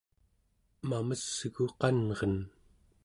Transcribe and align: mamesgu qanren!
mamesgu 0.87 1.65
qanren! 1.79 2.37